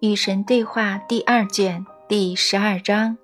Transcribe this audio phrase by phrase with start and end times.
[0.00, 3.16] 与神对话第二卷第十二章。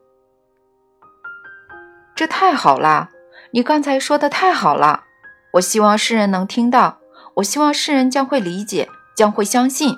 [2.15, 3.11] 这太好了！
[3.51, 5.05] 你刚才说的太好了！
[5.53, 6.99] 我希望世人能听到，
[7.35, 9.95] 我希望世人将会理解，将会相信。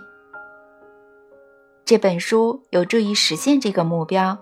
[1.84, 4.36] 这本书有助于实现这个目标，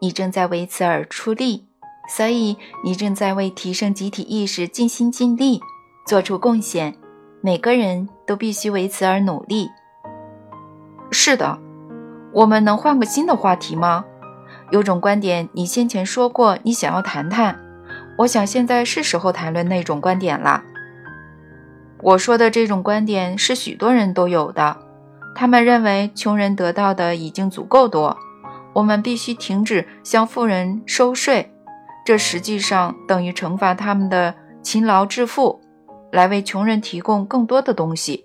[0.00, 1.68] 你正在为此而出力，
[2.08, 5.60] 所以你正在为提升集体意识尽心尽力，
[6.06, 6.96] 做出贡献。
[7.42, 9.68] 每个人都必须为此而努力。
[11.10, 11.60] 是的。
[12.34, 14.04] 我们能换个新的话题吗？
[14.70, 17.56] 有种观点，你先前说过你想要谈谈，
[18.18, 20.64] 我想现在是时候谈论那种观点了。
[22.02, 24.76] 我说的这种观点是许多人都有的，
[25.36, 28.16] 他们认为穷人得到的已经足够多，
[28.72, 31.54] 我们必须停止向富人收税，
[32.04, 35.60] 这实际上等于惩罚他们的勤劳致富，
[36.10, 38.24] 来为穷人提供更多的东西。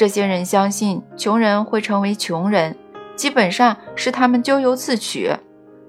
[0.00, 2.74] 这些人相信穷人会成为穷人，
[3.16, 5.30] 基本上是他们咎由自取。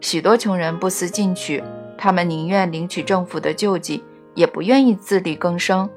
[0.01, 1.63] 许多穷人不思进取，
[1.97, 4.03] 他们宁愿领取政府的救济，
[4.35, 5.89] 也不愿意自力更生。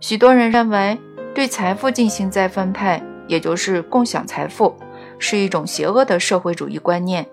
[0.00, 0.98] 许多人认为，
[1.32, 4.74] 对财富进行再分配，也就是共享财富，
[5.20, 7.24] 是一种邪恶的社会主义观念。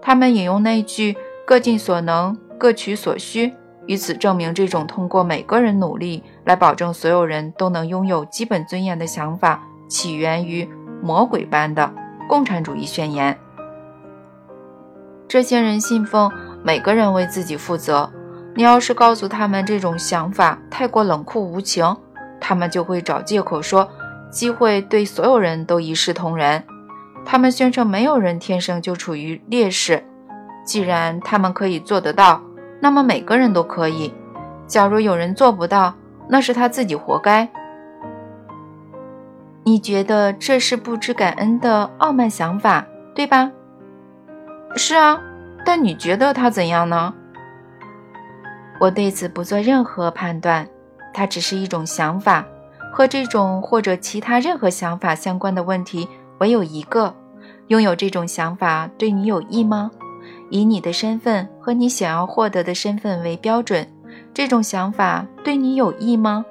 [0.00, 3.52] 他们引用那句“各尽所能，各取所需”。
[3.86, 10.68] 以此证明，这种通过每个人努力来保证所有人都能拥有基本尊严的想法，起源于
[11.02, 11.92] 魔鬼般的
[12.28, 13.36] 共产主义宣言。
[15.26, 16.30] 这些人信奉
[16.62, 18.10] 每个人为自己负责。
[18.54, 21.96] 你要是告诉他们这种想法太过冷酷无情，
[22.38, 23.88] 他们就会找借口说
[24.30, 26.62] 机会对所有人都一视同仁。
[27.24, 30.04] 他们宣称没有人天生就处于劣势，
[30.66, 32.42] 既然他们可以做得到。
[32.82, 34.12] 那么每个人都可以。
[34.66, 35.94] 假如有人做不到，
[36.28, 37.48] 那是他自己活该。
[39.62, 43.52] 你觉得这是不知感恩的傲慢想法，对吧？
[44.74, 45.20] 是啊，
[45.64, 47.14] 但你觉得他怎样呢？
[48.80, 50.66] 我对此不做任何判断。
[51.14, 52.44] 它只是一种想法，
[52.90, 57.14] 和这种或者其他任何想法相关的问题唯有一个：
[57.68, 59.90] 拥有这种想法对你有益吗？
[60.52, 63.88] 以你的身份和你想要获得的身份为标准，
[64.34, 66.44] 这种想法对你有益吗？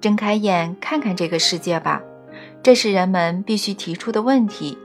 [0.00, 2.00] 睁开眼看看这个世界吧，
[2.62, 4.78] 这是人们必须提出的问题。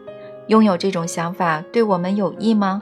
[0.47, 2.81] 拥有这种想法对我们有益吗？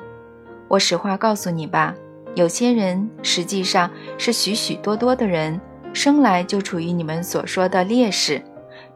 [0.70, 1.94] 我实话告诉你吧，
[2.34, 5.60] 有些人实际上是许许多多的人
[5.92, 8.42] 生来就处于你们所说的劣势，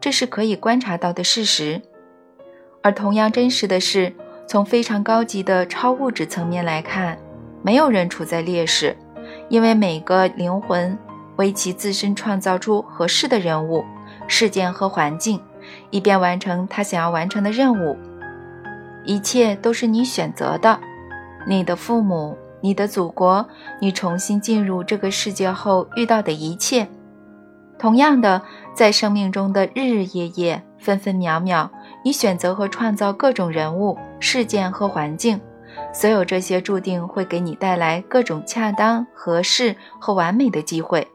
[0.00, 1.82] 这是可以观察到的事实。
[2.82, 4.10] 而同样真实的是。
[4.46, 7.18] 从非常高级的超物质层面来看，
[7.62, 8.96] 没有人处在劣势，
[9.48, 10.96] 因为每个灵魂
[11.36, 13.84] 为其自身创造出合适的人物、
[14.26, 15.40] 事件和环境，
[15.90, 17.96] 以便完成他想要完成的任务。
[19.04, 20.78] 一切都是你选择的，
[21.46, 23.46] 你的父母、你的祖国、
[23.80, 26.86] 你重新进入这个世界后遇到的一切。
[27.78, 28.40] 同样的，
[28.74, 31.70] 在生命中的日日夜夜、分分秒秒。
[32.04, 35.40] 你选择和创造各种人物、事件和环境，
[35.92, 41.06] 所有这些注定会给你带来各种恰当、合适和完美的机会。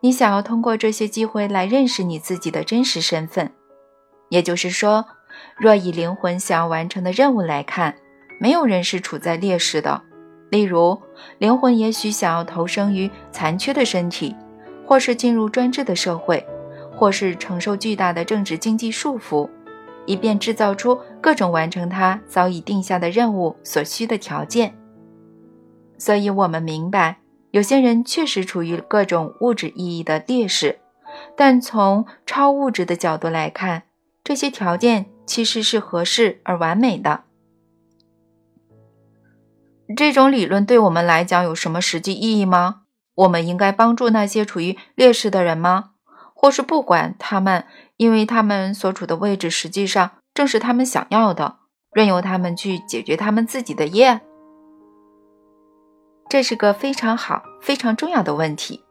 [0.00, 3.50] 你想要通过这些机会来认识你自己的真实身份。
[4.28, 5.04] 也就是说，
[5.56, 7.94] 若以灵魂想要完成的任务来看，
[8.38, 10.02] 没有人是处在劣势的。
[10.50, 11.00] 例如，
[11.38, 14.34] 灵魂也许想要投生于残缺的身体，
[14.86, 16.44] 或是进入专制的社会，
[16.96, 19.48] 或是承受巨大的政治经济束缚。
[20.06, 24.76] 以便制造出各种完成他早已定下的任务所需的条件。
[25.98, 27.18] 所以，我们明白，
[27.50, 30.78] 有些人确实处于各种物质意义的劣势，
[31.36, 33.82] 但从超物质的角度来看，
[34.24, 37.24] 这些条件其实是合适而完美的。
[39.96, 42.82] 这种理论对我们来讲有什么实际意义吗？
[43.16, 45.90] 我们应该帮助那些处于劣势的人吗？
[46.32, 47.66] 或是不管他们？
[47.98, 51.56] 因为他们所处的位置实际上正是他们想要的，
[51.92, 54.20] 任由他们去解决他们自己的业。
[56.28, 58.84] 这是个非常好、非常重要的问题。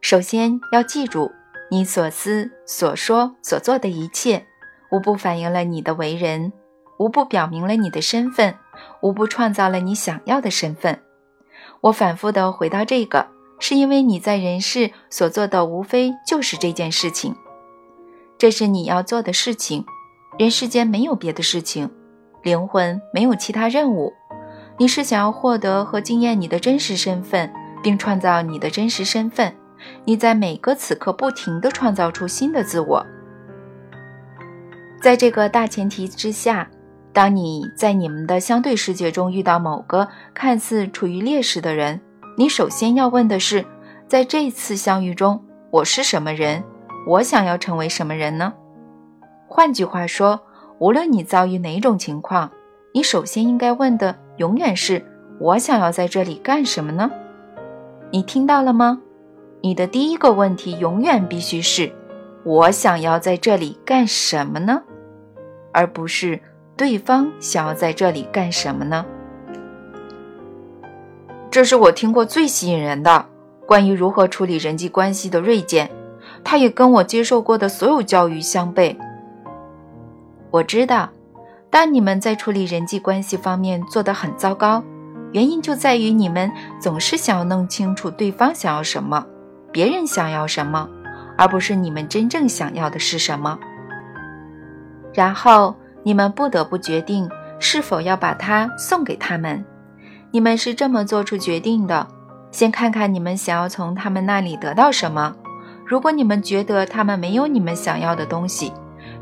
[0.00, 1.30] 首先要记住，
[1.70, 4.44] 你所思、所说、所做的一切，
[4.90, 6.52] 无不反映了你的为人，
[6.98, 8.58] 无不表明了你的身份，
[9.00, 11.00] 无不创造了你想要的身份。
[11.82, 13.28] 我反复的回到这个，
[13.60, 17.36] 是因为你在人世所做的无非就是这件事情。
[18.36, 19.86] 这是你要做的事情，
[20.38, 21.90] 人世间没有别的事情，
[22.42, 24.14] 灵魂没有其他任务。
[24.78, 27.52] 你是想要获得和经验你的真实身份，
[27.82, 29.54] 并创造你的真实身份。
[30.06, 33.04] 你在每个此刻不停地创造出新的自我。
[35.02, 36.66] 在这个大前提之下，
[37.12, 42.00] 当你在你们的相对世界中遇到某个看似处于劣势的人，
[42.38, 43.66] 你首先要问的是：
[44.08, 46.64] 在这次相遇中，我是什么人？
[47.06, 48.54] 我想要成为什么人呢？
[49.54, 50.40] 换句话说，
[50.78, 52.50] 无论你遭遇哪种情况，
[52.94, 55.04] 你首先应该问的永远是：
[55.38, 57.10] 我想要在这里干什么呢？
[58.10, 59.02] 你听到了吗？
[59.60, 61.92] 你的第一个问题永远必须是：
[62.46, 64.82] 我想要在这里干什么呢？
[65.70, 66.40] 而不是
[66.74, 69.04] 对方想要在这里干什么呢？
[71.50, 73.26] 这是我听过最吸引人的
[73.66, 75.90] 关于如何处理人际关系的锐见，
[76.42, 78.96] 它也跟我接受过的所有教育相悖。
[80.52, 81.08] 我知道，
[81.70, 84.84] 但你们在处理人际关系方面做得很糟糕，
[85.32, 89.24] 原因就在于你们总是想要弄清楚对方想要什么，
[89.72, 90.86] 别人想要什么，
[91.38, 93.58] 而不是你们真正想要的是什么。
[95.14, 97.26] 然后你们不得不决定
[97.58, 99.64] 是否要把它送给他们。
[100.30, 102.06] 你们是这么做出决定的：
[102.50, 105.34] 先看看你们想要从他们那里得到什么。
[105.86, 108.70] 如果你们觉得他们没有你们想要的东西，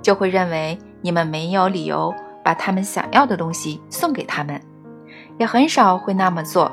[0.03, 2.15] 就会认为你们没有理由
[2.45, 4.61] 把他们想要的东西送给他们，
[5.39, 6.71] 也很少会那么做。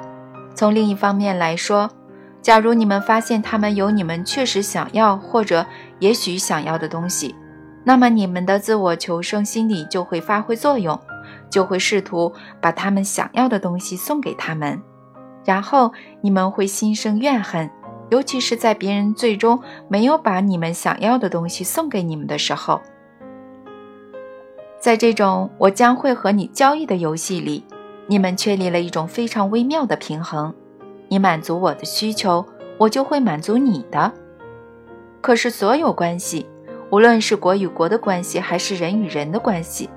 [0.56, 1.90] 从另一方面来说，
[2.42, 5.66] 假如你们发现他们有你们确实想要或者
[6.00, 7.36] 也许想要的东西，
[7.84, 11.00] 那么，你们的自我求生心理就会发挥作用，
[11.50, 14.82] 就会试图把他们想要的东西送给他们，
[15.46, 15.92] 然后
[16.22, 17.70] 你们会心生怨恨，
[18.10, 22.82] 尤其是在别人最终没有把你们想要的东西送给你们的时候。
[24.80, 27.64] 在这种我将会和你交易的游戏里，
[28.06, 30.54] 你们确立了一种非常微妙的平衡：
[31.08, 32.46] 你满足我的需求，
[32.78, 34.12] 我就会满足你的。
[35.20, 36.46] 可是，所有关系。
[36.90, 39.90] 无论是国与国的关系，还是人与人的关系，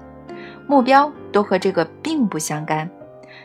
[0.66, 2.90] 目标都和这个并不相干。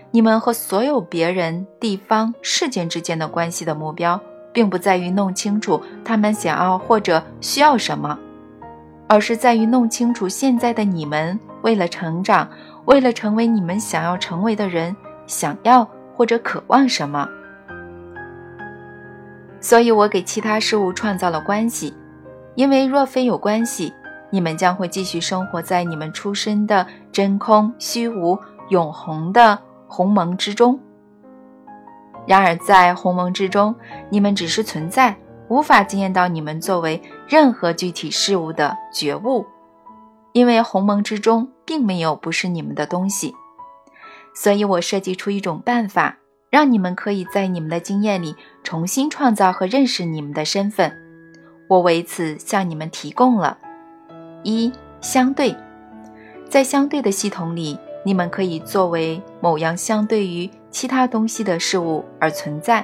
[0.10, 4.20] 你们和所有别人、地方、事件之间的关系的目标，
[4.52, 8.18] 并不在于弄清楚他们想要或者需要什么，
[9.08, 12.50] 而是在于弄清楚现在的你们为了成长，
[12.86, 14.96] 为了成为你们想要成为的人，
[15.28, 17.28] 想要或者渴望什么。
[19.60, 21.96] 所以我给其他事物创造了关系。
[22.56, 23.94] 因为若非有关系，
[24.30, 30.80] 你们将会继续生活在你们出身的真空、虚无、永恒的鸿蒙之中。
[32.26, 33.76] 然而，在鸿蒙之中，
[34.10, 35.16] 你们只是存在，
[35.48, 39.46] 无法惊艳到你们作为任何具体事物的觉悟，
[40.34, 43.34] 因为鸿蒙之中并没有不是你们的东西。
[44.34, 46.18] 所以我设计出一种办法，
[46.50, 50.92] 让你们可以在你们的经验里重新创造和认识你们的身份。
[51.68, 53.58] 我为此向你们提供了：
[54.44, 55.56] 一、相对，
[56.50, 62.84] 在相对的系统里，你们可以作为某样相对于其他东西的事物而存在；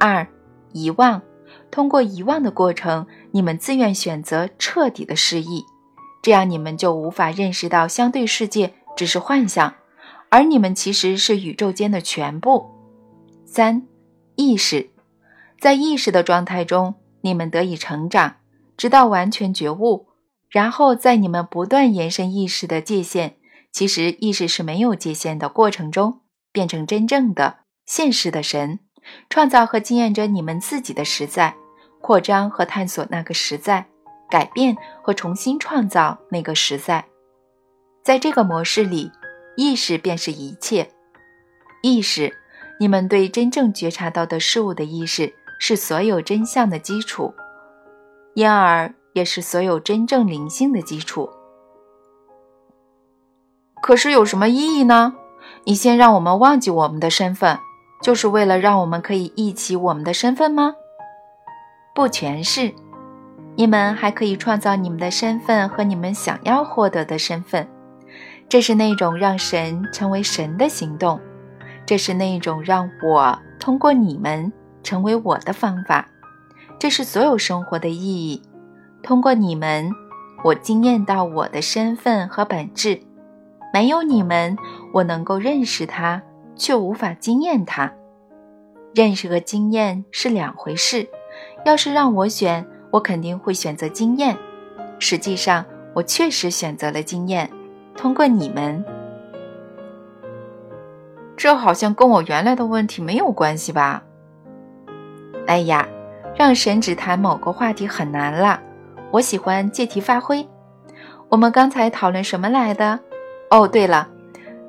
[0.00, 0.26] 二、
[0.72, 1.20] 遗忘，
[1.70, 5.64] 通过遗忘的过程，你们自愿选择彻底的失忆，
[6.22, 9.74] 这样你们就无法认识到相对世界只是幻想，
[10.30, 12.70] 而你们其实是宇宙间的全部；
[13.44, 13.86] 三、
[14.36, 14.90] 意识，
[15.60, 16.94] 在意识的状态中。
[17.20, 18.36] 你们得以成长，
[18.76, 20.06] 直到完全觉悟，
[20.48, 23.34] 然后在你们不断延伸意识的界限——
[23.72, 26.20] 其实意识是没有界限的过程中，
[26.52, 28.78] 变成真正的现实的神，
[29.30, 31.54] 创造和经验着你们自己的实在，
[32.00, 33.86] 扩张和探索那个实在，
[34.30, 37.04] 改变和重新创造那个实在。
[38.02, 39.10] 在这个模式里，
[39.56, 40.90] 意识便是一切。
[41.82, 42.32] 意识，
[42.80, 45.34] 你们对真正觉察到的事物的意识。
[45.60, 47.34] 是所有真相的基础，
[48.34, 51.28] 因而也是所有真正灵性的基础。
[53.82, 55.14] 可是有什么意义呢？
[55.64, 57.58] 你先让我们忘记我们的身份，
[58.02, 60.74] 就是为了让我们可以忆起我们的身份吗？
[61.94, 62.72] 不全是，
[63.56, 67.68] 你们还可以创造你们的身份和你们想要获得的身份。
[68.48, 71.20] 这是那种让神成为神的行动，
[71.84, 74.52] 这是那种让我通过你们。
[74.84, 76.08] 成为我的方法，
[76.78, 78.40] 这是所有生活的意义。
[79.02, 79.90] 通过你们，
[80.42, 82.98] 我惊艳到我的身份和本质。
[83.74, 84.56] 没有你们，
[84.94, 86.22] 我能够认识它，
[86.58, 87.90] 却无法惊艳他。
[88.94, 91.08] 认识和经验是两回事。
[91.64, 94.36] 要是让我选，我肯定会选择经验。
[94.98, 97.48] 实际上，我确实选择了经验。
[97.96, 98.84] 通过你们，
[101.36, 104.02] 这好像跟我原来的问题没有关系吧？
[105.46, 105.88] 哎呀，
[106.36, 108.60] 让神只谈某个话题很难了。
[109.10, 110.46] 我喜欢借题发挥。
[111.28, 112.98] 我们刚才讨论什么来的？
[113.50, 114.08] 哦，对了，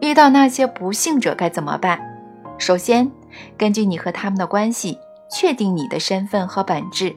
[0.01, 1.99] 遇到那些不幸者该怎么办？
[2.57, 3.09] 首先，
[3.57, 4.97] 根据你和他们的关系，
[5.29, 7.15] 确定你的身份和本质。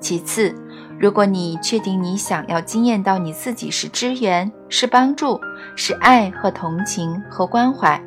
[0.00, 0.54] 其次，
[0.98, 5.40] 如果你确定你想要经验到你自己是支援、是帮助、
[5.76, 8.00] 是爱和同情和关怀，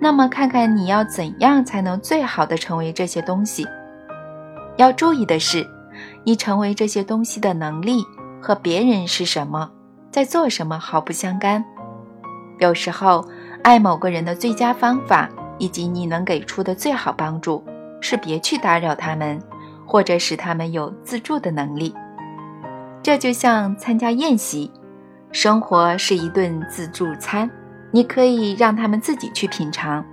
[0.00, 3.66] 那么看看你要怎样才能最好的成为这些东西。
[4.76, 5.68] 要注意的是，
[6.22, 8.04] 你成为这些东西的能力
[8.40, 9.70] 和别人是什么。
[10.10, 11.64] 在做什么毫不相干。
[12.60, 13.28] 有时候，
[13.64, 17.64] 爱某个人的最佳方法，以及你能给出的最好帮助，
[17.98, 19.40] 是别去打扰他们，
[19.86, 21.94] 或者使他们有自助的能力。
[23.02, 24.70] 这就像参加宴席，
[25.32, 27.50] 生活是一顿自助餐，
[27.90, 30.04] 你可以让他们自己去品尝。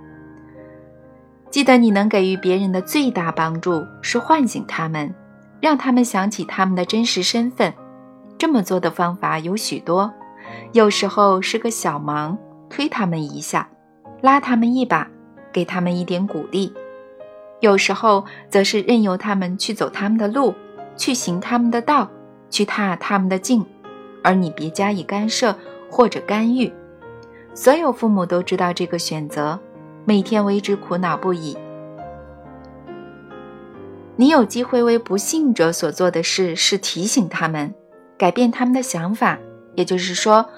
[1.50, 5.14] 记得，你能给予别人的最大帮助是唤醒他们，
[5.60, 7.70] 让他们想起他们的真实身份。
[8.38, 10.10] 这么做的方法有许多，
[10.72, 12.38] 有时候是个小忙，
[12.72, 13.68] 推他们一下，
[14.22, 15.06] 拉他们一把，
[15.52, 16.72] 给他们一点鼓励；
[17.60, 20.54] 有时候则是任由他们去走他们的路，
[20.96, 22.10] 去行他们的道，
[22.48, 23.62] 去踏他们的径，
[24.24, 25.54] 而你别加以干涉
[25.90, 26.72] 或者干预。
[27.52, 29.60] 所有父母都知道这个选择，
[30.06, 31.54] 每天为之苦恼不已。
[34.16, 37.74] 你有机会为不幸者所做的事是提醒他们。
[38.16, 39.38] 改变他们的想法，
[39.74, 40.48] 也就是说，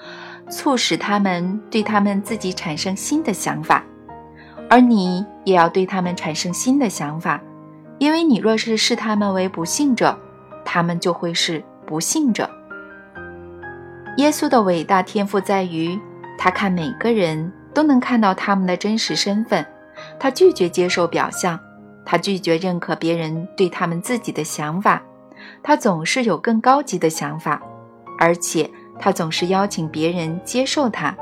[0.49, 3.83] 促使他们对他们自己产生新的想法，
[4.69, 7.41] 而你也要对他们产生新的想法，
[7.97, 10.17] 因为你若是视他们为不幸者，
[10.63, 12.49] 他们就会是不幸者。
[14.17, 15.99] 耶稣的伟大天赋在于，
[16.37, 19.65] 他看每个人都能看到他们的真实身份，
[20.19, 21.59] 他拒绝接受表象，
[22.05, 25.01] 他拒绝认可别人对他们自己的想法。
[25.61, 27.61] 他总是有更高级的想法，
[28.17, 31.15] 而且他总是邀请别人接受他。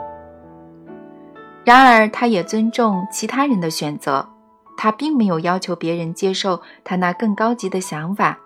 [1.63, 4.27] 然而，他也尊重其他人的选择。
[4.75, 8.37] 他并没有要求别人接受他那更高级的想法，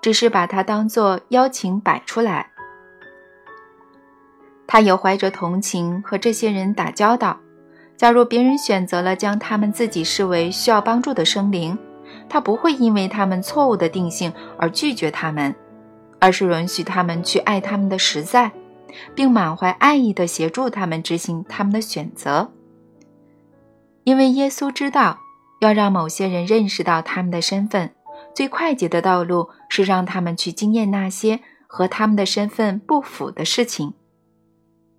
[0.00, 2.50] 只是把它当作邀请摆出来。
[4.66, 7.40] 他也怀着同情和这些人打交道。
[7.96, 11.76] 假如别人选择了将他们自己视为需要帮助的生灵，
[12.28, 15.52] 他不会因为他们错误的定性而拒绝他们，
[16.20, 18.52] 而是允许他们去爱他们的实在，
[19.14, 22.52] 并满怀爱意地协助他们执行他们的选择。
[24.04, 25.18] 因为耶稣知道，
[25.60, 27.94] 要让某些人认识到他们的身份，
[28.34, 33.94] 最快捷的道路是让他们去经验那些和他们的身份不符的事情。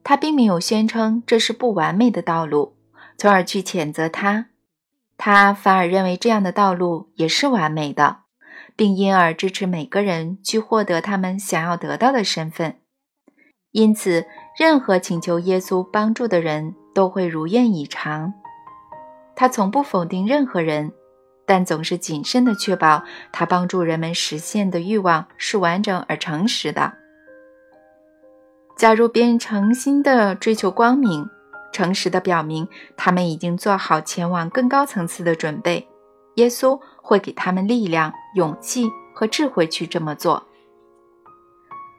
[0.03, 2.75] 他并没有宣称这是不完美的道路，
[3.17, 4.47] 从而去谴责他。
[5.17, 8.21] 他反而认为这样的道路也是完美的，
[8.75, 12.80] 并因而支持每个人去获得他们想要得到的身份。
[13.71, 14.25] 因此，
[14.57, 18.33] 任何请求耶稣帮助的人都会如愿以偿。
[19.35, 20.91] 他从不否定任何人，
[21.45, 26.93] 但总是谨慎地确保他帮助人们实现的欲望是完整而诚实的。
[28.75, 31.29] 假如别人诚心地追求光明，
[31.71, 35.87] 诚实的表明，他们已经做好前往更高层次的准备。
[36.35, 40.45] 耶稣会给他们力量、勇气和智慧去这么做。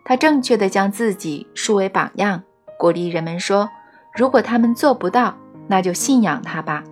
[0.05, 2.43] 他正确的将自己树为榜样，
[2.79, 3.69] 鼓励人们说
[4.15, 5.37] ：“如果他们做不到，
[5.69, 6.83] 那就信仰他吧。”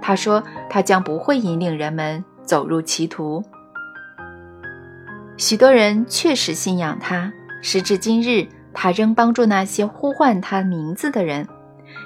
[0.00, 3.42] 他说：“他将不会引领人们走入歧途。”
[5.36, 11.46] 许多人确实信仰他，时至今日，他仍帮助那些呼唤他名字的人。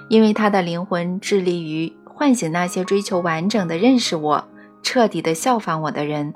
[0.08, 4.48] 因为他的灵魂致力于唤醒那些追求完整的认识我、
[4.82, 6.32] 彻底的效仿我的人。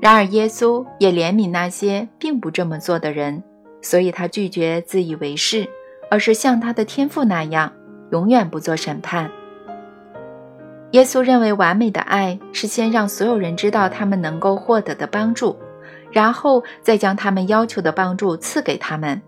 [0.00, 3.42] 然而，耶稣也怜悯那些并不这么做的人，
[3.82, 5.68] 所以他拒绝自以为是，
[6.10, 7.70] 而是像他的天赋那样，
[8.10, 9.30] 永远不做审判。
[10.92, 15.56] 耶稣认为，完美的爱是先让所有人知道他们能够获得的帮助，
[16.10, 19.20] 然后再将他们要求的帮助赐给他们。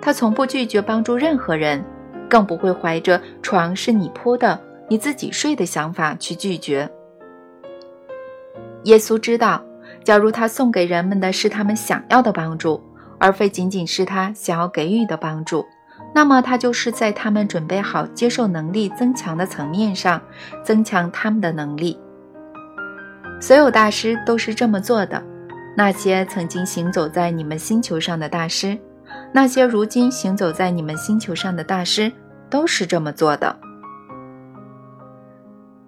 [0.00, 1.84] 他从不拒绝帮助任何人。
[2.30, 6.86] 更不会怀着“床是你铺的，你自己睡”的想法去拒绝。
[8.84, 9.64] 耶稣知道，
[10.08, 12.82] 假如他送给人们的是他们想要的帮助，
[13.18, 15.66] 而非仅仅是他想要给予的帮助，
[16.14, 20.18] 那么他就是在他们准备好接受能力增强的层面上
[20.64, 22.00] 增强他们的能力。
[23.38, 25.22] 所有大师都是这么做的。
[25.76, 28.78] 那些曾经行走在你们星球上的大师。
[29.30, 32.10] 那些如今行走在你们星球上的大师
[32.48, 33.54] 都是这么做的。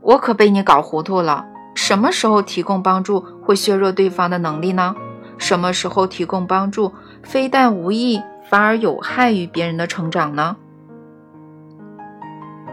[0.03, 1.47] 我可被你搞糊涂了。
[1.83, 4.95] 什么时候提供帮助会削弱对方的能力呢？
[5.39, 10.59] 什么时候提供帮助非但无益，反而有害于别人的成长呢？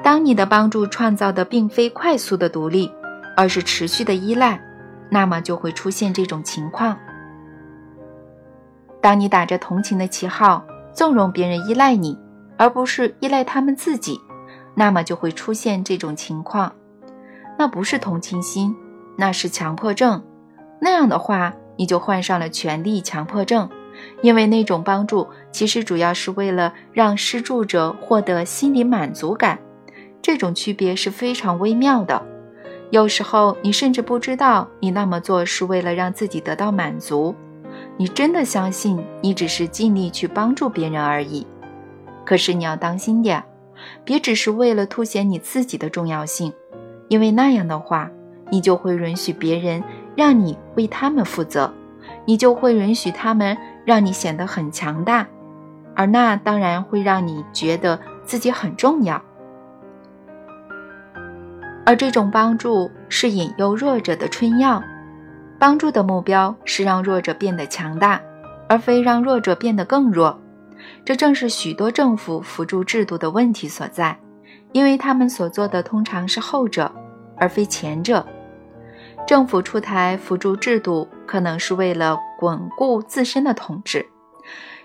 [0.03, 2.91] 当你的帮助创造的并非快速的独立，
[3.37, 4.61] 而是持续的依赖，
[5.09, 6.97] 那么就会出现这种情况。
[9.01, 12.19] 当你打着同情的旗号，纵容别人依赖你，
[12.57, 14.19] 而不是依赖他们自己，
[14.75, 16.73] 那么就会出现这种情况。
[17.57, 18.75] 那不是同情心，
[19.17, 20.23] 那是强迫症。
[20.79, 23.69] 那样的话，你就患上了权力强迫症，
[24.21, 29.59] 因为那种帮助其实主要是为了让施助者获得心理满足感。
[30.21, 32.21] 这种区别是非常微妙的。
[32.91, 37.35] 有时候你甚至不知道你那么做是为了让自己得到满足，
[37.97, 41.45] 你真的相信你只是尽力去帮助别人而已。
[42.25, 43.43] 可是你要当心点，
[44.03, 46.53] 别只是为了凸显你自己的重要性。
[47.07, 48.11] 因为那样的话，
[48.49, 49.83] 你就会允许别人
[50.15, 51.71] 让你为他们负责，
[52.25, 55.27] 你就会允许他们让你显得很强大，
[55.95, 59.21] 而那当然会让你觉得自己很重要。
[61.85, 64.83] 而这种帮助是引诱弱者的春药，
[65.57, 68.21] 帮助的目标是让弱者变得强大，
[68.67, 70.39] 而非让弱者变得更弱。
[71.03, 74.17] 这正是许多政府辅助制度的问题所在。
[74.73, 76.91] 因为他们所做的通常是后者，
[77.37, 78.23] 而非前者。
[79.27, 84.07] 政府出台辅助制度，可能是为了巩固自身的统治。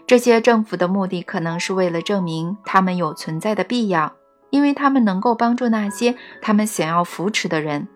[0.04, 4.12] 这些政府的目的可能是为了证明他们有存在的必要，
[4.50, 7.86] 因为他们能够帮助那些他们想要扶持的人。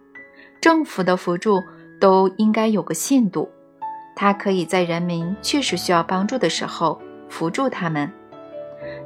[0.63, 1.61] 政府的辅助
[2.01, 3.51] 都应该有个限度，
[4.15, 8.09] 它可以在人民确实需要帮助的时候扶助他们。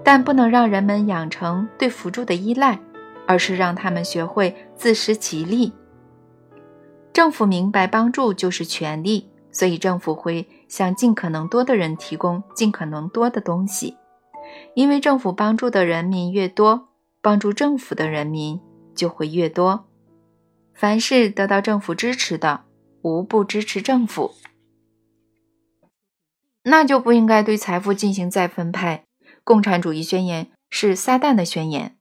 [0.05, 2.79] 但不能让人们养成对辅助的依赖，
[3.27, 5.73] 而是让他们学会自食其力。
[7.13, 13.97] 政府明白帮助就是权利，所以政府会向尽可能多的人提供尽可能多的东西。
[14.75, 16.89] 因为政府帮助的人民越多，
[17.21, 18.61] 帮助政府的人民
[18.95, 19.87] 就会越多。
[20.75, 22.65] 凡是得到政府支持的，
[23.03, 24.35] 无不支持政府，
[26.63, 29.05] 那就不应该对财富进行再分配。
[29.45, 31.97] 共产主义宣言是撒旦的宣言。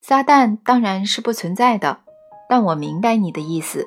[0.00, 2.00] 撒旦当然是不存在的，
[2.48, 3.86] 但我明白你的意思。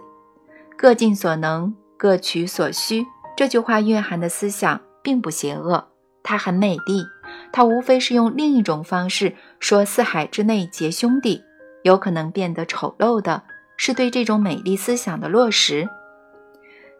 [0.78, 3.06] 各尽所能，各取所需。
[3.36, 5.88] 这句话蕴含的思想并不邪恶，
[6.24, 7.06] 它很美丽。
[7.52, 11.42] 它无非是用另一种方式说“四海之内皆兄弟”，
[11.84, 13.44] 有可能变得丑陋的
[13.78, 15.90] 是对这种美丽思想的落实。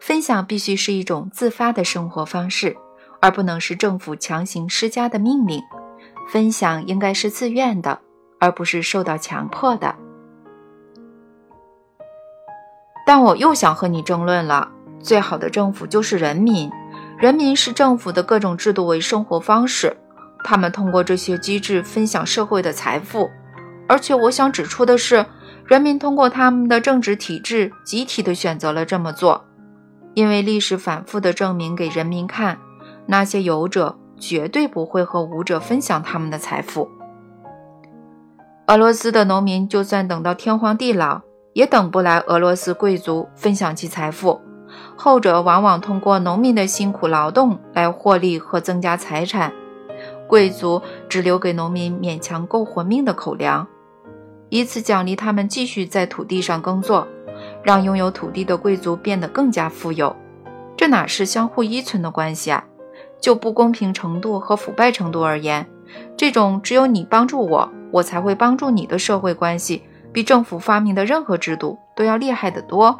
[0.00, 2.76] 分享必须是一种自发的生活方式。
[3.24, 5.62] 而不能是政府强行施加的命令，
[6.28, 8.00] 分享应该是自愿的，
[8.40, 9.94] 而不是受到强迫的。
[13.14, 14.66] 但我又想和你争论了：
[14.98, 16.70] 最好的政府就是人民，
[17.18, 19.94] 人民视政府的各种制度为生活方式，
[20.42, 23.28] 他们通过这些机制分享社会的财富。
[23.86, 25.26] 而且我想指出的是，
[25.66, 29.44] 人民通过他们的政治体制集体的选择了这么做，
[30.14, 32.56] 因为历史反复的证明给人民看。
[33.04, 36.88] 那些有者绝对不会和无者分享他们的财富。
[38.68, 41.20] 俄罗斯的农民就算等到天荒地老，
[41.52, 44.40] 也等不来俄罗斯贵族分享其财富。
[44.96, 49.52] 后者往往通过农民的辛苦劳动来获利和增加财产，
[50.26, 53.66] 贵族只留给农民勉强够活命的口粮，
[54.48, 57.06] 以此奖励他们继续在土地上耕作，
[57.62, 60.14] 让拥有土地的贵族变得更加富有。
[60.74, 62.64] 这哪是相互依存的关系啊？
[63.20, 65.66] 就不公平程度和腐败程度而言，
[66.16, 72.98] 这种只有你帮助我，我才会帮助你的社会关系，比政府发明的任何制度都要厉害得多。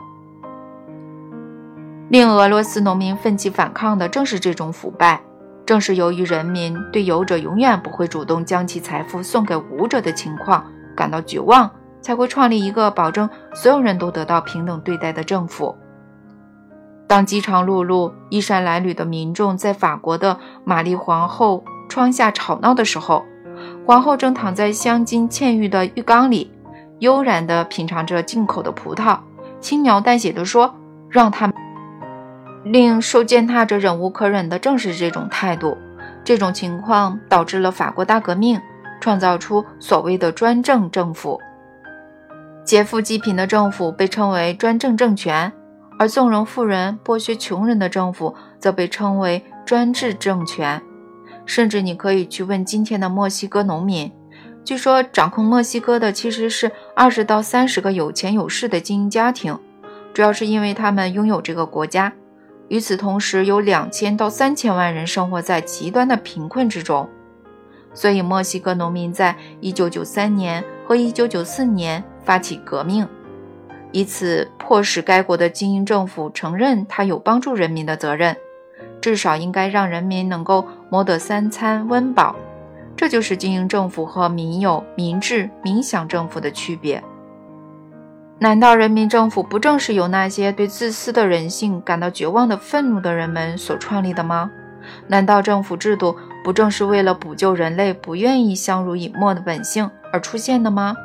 [2.08, 5.20] 令俄罗斯农民奋起反抗的正是这种腐败，
[5.64, 11.70] 正是由于人民对有者永远不会主动将其财富送给无者的情况感到绝望，
[12.00, 15.74] 才会创立一个保证所有人都得到平等对待的政府。
[17.06, 23.24] 当饥肠辘辘、衣衫褴褛的民众在法国的玛丽皇后窗下吵闹的时候，
[23.86, 26.50] 皇后正躺在镶金嵌玉的浴缸里，
[27.02, 29.18] 悠然地品尝着进口的葡萄，
[29.60, 30.72] 轻描淡写地说
[31.10, 31.56] ：“让他们。”
[32.64, 35.76] 令受践踏者忍无可忍的正是这种态度。
[36.22, 38.60] 这种情况导致了法国大革命，
[39.00, 41.40] 创造出所谓的专政政府。
[42.64, 45.52] 劫富济贫的政府被称为专政政权。
[45.98, 50.80] 而纵容富人、剥削穷人的政府则被称为专制政权。
[51.46, 54.10] 甚至你可以去问今天的墨西哥农民，
[54.64, 59.58] 据说掌控墨西哥的其实是二十到三十个有钱有势的精英家庭，
[60.14, 62.12] 主要是因为他们拥有这个国家，
[62.68, 67.08] 与此同时，有两千到三千万人生活在极端的贫困之中。
[67.92, 73.06] 所以，墨西哥农民在1993年和1994年发起革命，
[73.90, 78.36] 以此迫使该国的精英政府承认他有帮助人民的责任，
[79.00, 82.36] 至少应该让人民能够谋得三餐温饱。
[82.96, 87.02] 这就是精英政府和民有、民治、民享政府的区别。
[88.38, 94.50] 难道人民政府不正是由那些对自私的人性感到绝望的愤怒的人们所创立的吗？
[95.06, 100.96] 难道政府制度不正是为了补救人类不愿意相濡以沫的本性而出现的吗？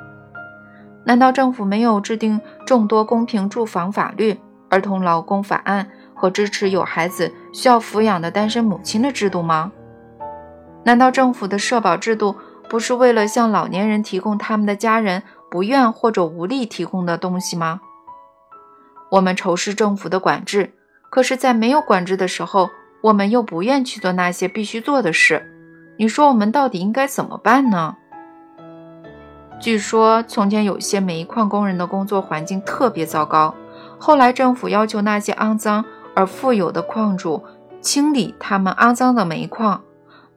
[1.04, 9.71] 难道政府没有制定众多公平住房法律、儿童劳工法案和支持有孩子需要抚养的单身母亲的制度吗？
[10.88, 12.38] 难道政府的社保制度
[12.69, 15.21] 不是为了向老年人提供他们的家人
[15.52, 17.82] 不愿或者无力提供的东西吗？
[19.12, 20.73] 我们仇视政府的管制，
[21.10, 22.69] 可是，在没有管制的时候。
[23.02, 25.45] 我们又不愿去做那些必须做的事，
[25.97, 27.95] 你说我们到底应该怎么办呢？
[29.62, 33.54] 据说从前有些煤矿工人的工作环境特别糟糕，
[34.00, 37.43] 后来政府要求那些肮脏而富有的矿主
[37.82, 39.84] 清理他们肮脏的煤矿，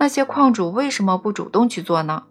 [0.00, 2.24] 那些矿主为什么不主动去做呢？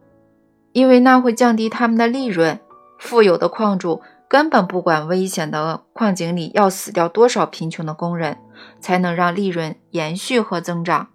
[0.73, 2.59] 因为那会降低他们的利润。
[2.97, 8.39] 富有的矿主根本不管危险的矿井里要死掉多少贫穷的工人。
[8.79, 11.07] 才能让利润延续和增长。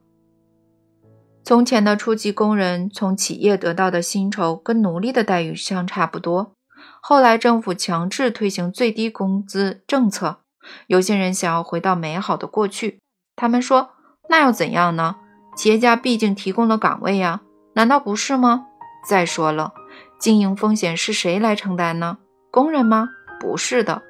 [1.45, 6.53] 从前的初级工人从企业得到的薪酬跟奴隶的待遇相差不多。
[7.01, 10.39] 后来政府强制推行最低工资政策，
[10.87, 12.99] 有些人想要回到美好的过去。
[13.37, 13.91] 他们说
[14.31, 15.17] ：“那又怎样呢？
[15.57, 17.41] 企业家毕竟提供了岗位呀，
[17.75, 18.67] 难道不是吗？
[19.09, 19.73] 再说了，
[20.19, 22.19] 经营风险是谁来承担呢？
[22.51, 23.09] 工人吗？
[23.41, 24.03] 不是的，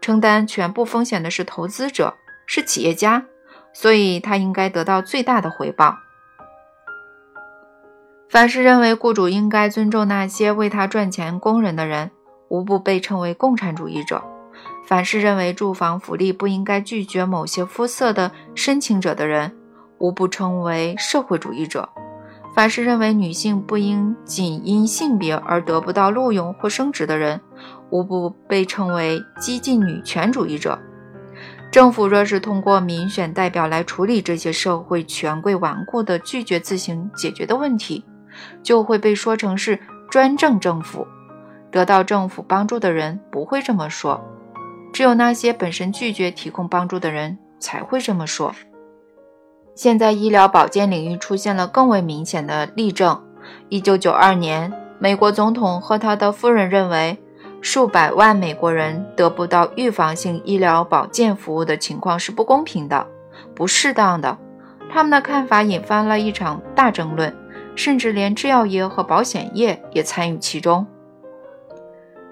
[0.00, 2.14] 承担全部风险的是投资者。”
[2.52, 3.26] 是企业家，
[3.72, 5.96] 所以他应该得到最大的回报。
[8.28, 12.10] 凡是认为雇主应该尊重那些为他赚钱工人的人，
[12.48, 14.18] 无不被称为共产主义者；
[14.84, 19.56] 凡是认为住房福利不应该拒绝某些肤色的申请者的人，
[20.00, 21.88] 无不称为社会主义者；
[22.54, 27.40] 凡是认为女性不应仅因性别而得不到录用或升职的人，
[27.90, 30.78] 无不被称为激进女权主义者。
[31.70, 38.04] 政府若是通过民选代表来处理这些社会权贵顽固的拒绝自行解决的问题，
[38.62, 39.78] 就会被说成是
[40.10, 41.06] 专政政府。
[41.70, 44.20] 得到政府帮助的人不会这么说，
[44.92, 48.52] 只有那些本身拒绝提供帮助的人才会这么说。
[49.74, 53.22] 现在医疗保健领域出现了更为明显的例证。
[53.68, 57.18] 一九九二年，美国总统和他的夫人认为。
[57.62, 63.06] 数百万美国人得不到预防性医疗保健服务的情况是不公平的、
[63.54, 64.38] 不适当的。
[64.90, 67.36] 他们的看法引发了一场大争论，
[67.76, 70.86] 甚至连制药业和保险业也参与其中。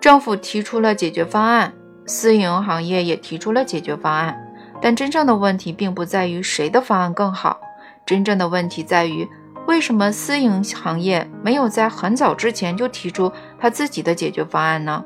[0.00, 1.74] 政府提出了解决方案，
[2.06, 4.47] 私营行业也提出了解决方案，
[4.80, 7.60] 但真正的问题并不在于谁的方案更好，
[8.06, 9.28] 真正的问题在于
[9.66, 15.04] 为什么私营行业没有在很早之前就提出他自己的解决方案呢？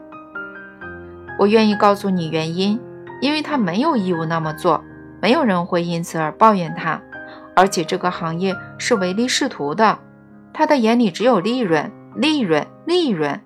[1.39, 2.79] 我愿意告诉你原因，
[3.21, 4.85] 因为他没有义务那么做，
[5.21, 7.01] 没有人会因此而抱怨他，
[7.57, 9.99] 而且这个行业是唯利是图的，
[10.53, 13.41] 他的眼里只有利润，利润，利润。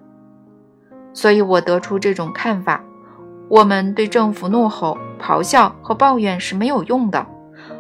[1.15, 2.85] 所以我得出这种看法：
[3.49, 7.27] 我们对政府怒吼、咆哮和抱怨是没有用的。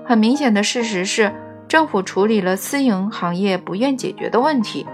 [0.04, 1.34] 很明显的事实是，
[1.68, 4.86] 政府处理了私营行业不愿解决的问题。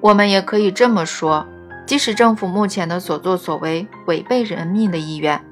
[0.00, 1.46] 我们也可以这么说。
[1.84, 5.44] 即使政府目前的所作所为违背人民的意愿，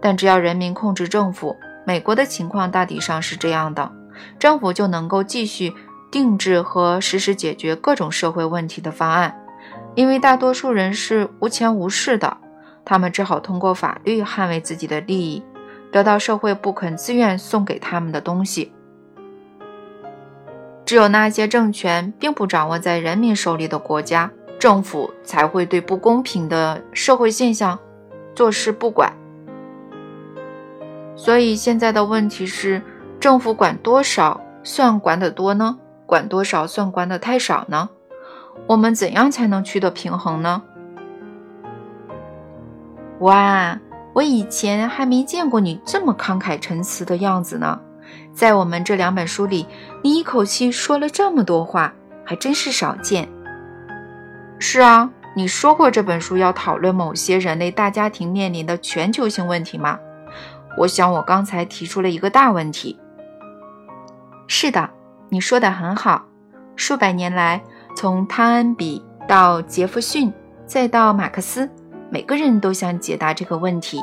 [0.00, 3.90] 但只要人民控制政府，美国的情况大体上是这样的，
[4.38, 5.72] 政府就能够继续
[6.10, 9.34] 定制和实施解决各种社会问题的方案。
[9.94, 12.36] 因为大多数人是无钱无势的，
[12.88, 15.44] 他们只好通过法律捍卫自己的利益，
[15.92, 18.72] 得到社会不肯自愿送给他们的东西。
[20.86, 24.30] 只有那些政权并不掌握在人民手里的国家。
[24.58, 27.78] 政府才会对不公平的社会现象
[28.34, 29.12] 坐视不管。
[31.14, 32.82] 所以现在的问题是：
[33.20, 35.78] 政府管多少算管得多呢？
[36.06, 37.90] 管多少算管得太少呢？
[38.66, 40.62] 我们怎样才能取得平衡呢？
[43.20, 43.78] 哇，
[44.12, 47.80] 我以前还没见过你这么慷慨陈词的样子呢。
[48.32, 49.66] 在我们这两本书里，
[50.02, 51.92] 你一口气说了这么多话，
[52.24, 53.28] 还真是少见。
[54.60, 59.98] 是啊，你说过这本书要讨论某些人类大家庭面临的全球性问题吗？
[60.76, 62.98] 我想我刚才提出了一个大问题。
[64.46, 64.88] 是的，
[65.28, 66.24] 你说的很好。
[66.76, 67.60] 数百年来，
[67.96, 70.32] 从汤恩比到杰弗逊，
[70.64, 71.68] 再到马克思，
[72.10, 74.00] 每个人都想解答这个问题。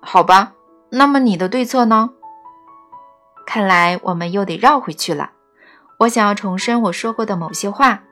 [0.00, 0.52] 好吧，
[0.90, 2.10] 那么你的对策呢？
[3.46, 5.32] 看来我们又得绕回去了。
[5.98, 8.02] 我想要重申我说过的某些话。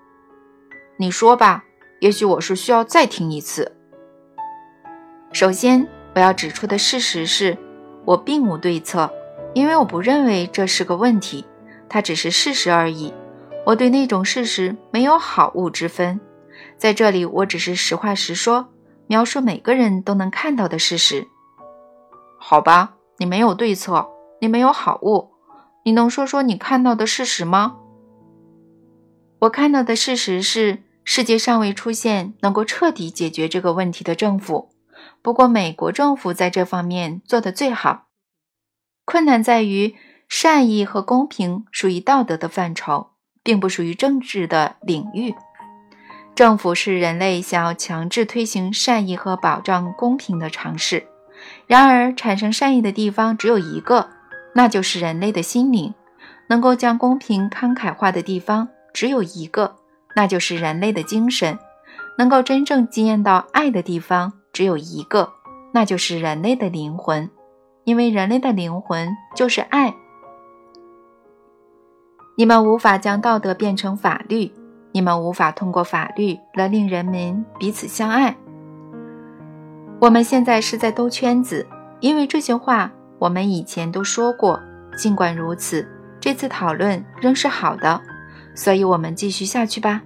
[0.97, 1.65] 你说吧，
[2.01, 3.77] 也许我是需要再听一次。
[5.33, 7.57] 首先，我要指出的事实是，
[8.05, 9.11] 我并无对策，
[9.55, 11.45] 因为我不认为这是个问题，
[11.89, 13.13] 它只是事实而已。
[13.67, 16.21] 我对那种事实没有好恶之分。
[16.81, 18.71] 在这里，我只是实话实说，
[19.07, 21.29] 描述每个人都能看到的事实。
[22.39, 24.09] 好吧，你没有对策，
[24.41, 25.31] 你没有好恶，
[25.85, 27.77] 你能说说你看到的事实吗？
[29.41, 34.71] 我看到的事实是，世界尚未出现能够彻底解决这个问题的政府。
[35.21, 38.07] 不过，美国政府在这方面做得最好。
[39.05, 43.11] 困难在于，善意和公平属于道德的范畴，
[43.43, 45.35] 并不属于政治的领域。
[46.41, 51.07] 政府是人类想要强制推行善意和保障公平的尝试。
[51.67, 54.09] 然而，产生善意的地方只有一个，
[54.55, 55.93] 那就是人类的心灵；
[56.49, 59.77] 能够将公平慷慨化的地方只有一个，
[60.17, 61.59] 那就是人类的精神；
[62.17, 64.33] 能够真正惊艳到爱的地方。
[64.51, 65.31] 只有一个，
[65.75, 67.29] 那就是人类的灵魂，
[67.85, 69.95] 因为人类的灵魂就是爱。
[72.39, 74.51] 你们无法将道德变成法律，
[74.93, 78.37] 你们无法通过法律来令人民彼此相爱。
[80.01, 81.67] 我们现在是在兜圈子，
[82.01, 84.61] 因为这些话我们以前都说过。
[84.97, 85.89] 尽管如此，
[86.21, 88.01] 这次讨论仍是好的，
[88.55, 90.03] 所以我们继续下去吧，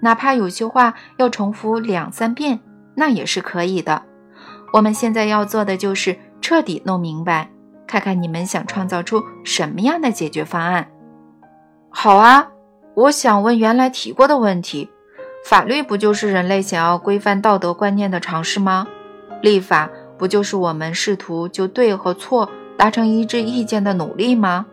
[0.00, 2.60] 哪怕有些话要重复两三遍。
[2.94, 4.02] 那也是可以的。
[4.72, 7.48] 我们现在要做的就是彻底弄明白，
[7.86, 10.86] 看看你们想创造出什么样的解决方案。
[11.90, 12.48] 好啊，
[12.98, 14.90] 我想问原来提过的问题：
[15.44, 18.88] 法律不就是人类想要规范道德观念的尝试吗？
[19.40, 24.66] 立法不就是我们试图就对和错达成一致意见的努力吗？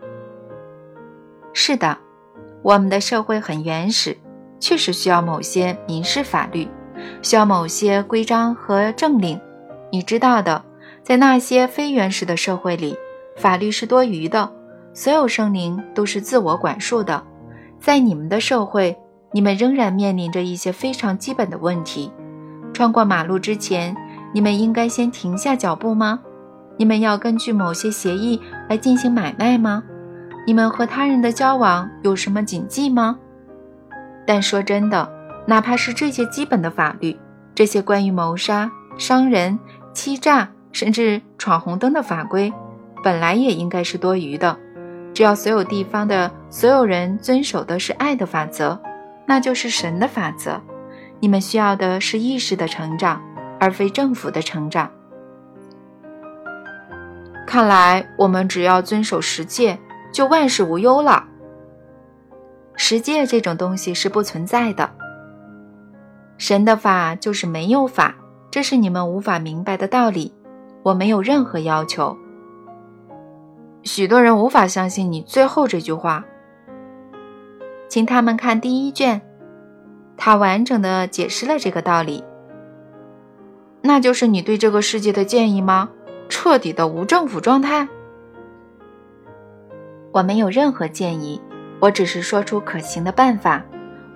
[1.54, 2.00] 是的，
[2.64, 4.18] 我们的社会很原始，
[4.60, 6.68] 确实需要某些民事法律。
[7.22, 9.40] 需要某些规章和政令，
[9.92, 10.64] 你知道的，
[11.04, 12.98] 在那些非原始的社会里，
[13.38, 14.52] 法律是多余的，
[14.96, 17.24] 所有生灵都是自我管束的。
[17.86, 18.98] 在你们的社会，
[19.32, 22.12] 你们仍然面临着一些非常基本的问题。
[22.74, 23.96] 穿过马路之前，
[24.34, 26.20] 你们应该先停下脚步吗？
[26.78, 29.84] 你们要根据某些协议来进行买卖吗？
[30.48, 33.20] 你们和他人的交往有什么谨记吗？
[34.26, 35.08] 但说真的。
[35.46, 37.16] 哪怕是这些基本的法律，
[37.54, 39.60] 这些关于谋杀、伤人、
[39.94, 42.52] 欺诈，甚至闯红灯的法规，
[43.04, 44.58] 本来也应该是多余的。
[45.16, 48.78] 只要所有地方的所有人遵守的是爱的法则，
[49.26, 50.62] 那就是神的法则。
[51.22, 53.22] 你们需要的是意识的成长，
[53.58, 54.92] 而非政府的成长。
[57.48, 59.80] 看来我们只要遵守十戒，
[60.12, 61.24] 就万事无忧了。
[62.76, 64.92] 十戒这种东西是不存在的。
[66.38, 68.14] 神的法就是没有法，
[68.52, 70.34] 这是你们无法明白的道理。
[70.84, 72.18] 我没有任何要求。
[73.86, 76.26] 许多人无法相信你最后这句话，
[77.88, 79.22] 请他们看第一卷，
[80.18, 82.24] 他完整的解释了这个道理。
[83.84, 85.92] 那就是你对这个世界的建议吗？
[86.28, 87.88] 彻底的无政府状态？
[90.12, 91.40] 我没有任何建议，
[91.80, 93.64] 我只是说出可行的办法。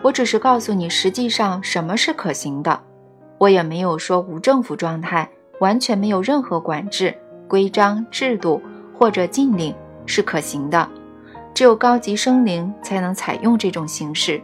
[0.02, 2.82] 我只是告诉你，实际上什么是可行的。
[3.38, 5.30] 我也没有说无政府状态，
[5.60, 7.16] 完全没有任何管制、
[7.48, 8.60] 规章制度
[9.00, 9.74] 或者禁令
[10.06, 10.88] 是可行的。
[11.54, 14.42] 只有高级生灵才能采用这种形式。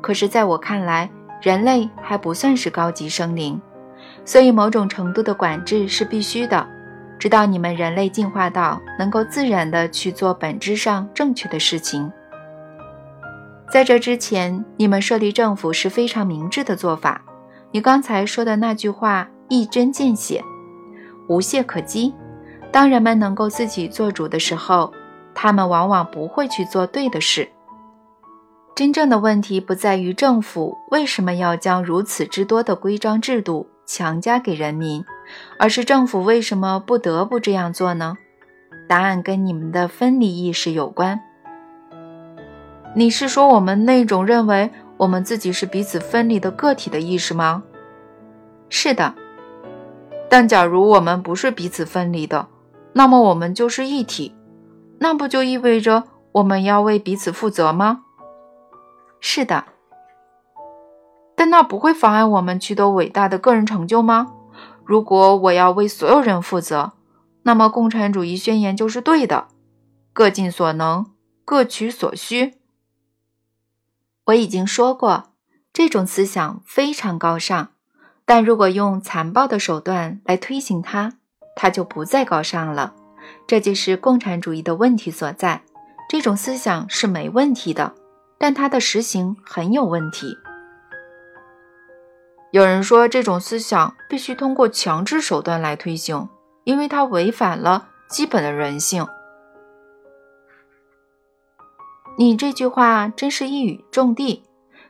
[0.00, 1.08] 可是，在我看来，
[1.42, 3.60] 人类还不算是高级生灵，
[4.24, 6.66] 所以某种程度的管制是必须的，
[7.18, 12.10] 直到你们人类进化到能够自然地去做本质上正确的事情。
[13.70, 17.20] 在这之前，你们设立政府是非常明智的做法。
[17.70, 20.42] 你刚才说的那句话一针见血，
[21.28, 22.14] 无懈可击。
[22.78, 24.92] 当人们能够自己做主的时候，
[25.34, 27.48] 他们往往不会去做对的事。
[28.76, 35.04] 真正的问题不在于政府为什么要将如此之多的规章制度强加给人民，
[35.58, 38.16] 而是政府为什么不得不这样做呢？
[38.88, 41.18] 答案跟你们的分离意识有关。
[42.94, 47.64] 你是说我们那种认为我们自己是彼此分离的个体的意识吗？
[48.68, 49.12] 是的。
[50.28, 52.46] 但假如我们不是彼此分离的，
[52.98, 54.34] 那么我们就是一体。
[54.98, 58.02] 那不就意味着我们要为彼此负责吗？
[59.20, 59.66] 是的。
[61.36, 64.34] 但那不会妨碍我们取得伟大的个人成就吗？
[64.84, 66.94] 如果我要为所有人负责，
[67.44, 69.46] 那么共产主义宣言就是对的：
[70.12, 71.06] 各尽所能，
[71.44, 72.54] 各取所需。
[74.24, 75.30] 我已经说过，
[75.72, 77.68] 这种思想非常高尚，
[78.24, 81.17] 但如果用残暴的手段来推行它，
[81.60, 82.94] 它就不再高尚了。
[83.48, 85.60] 这就是共产主义的问题所在。
[86.08, 87.92] 这种思想是没问题的，
[88.38, 90.38] 但它的实行很有问题。
[92.52, 96.28] 有人说，这种思想必须通过强制手段来推行，
[96.62, 99.04] 因为它违反了基本的人性。
[102.16, 104.44] 你这句话真是一语中的。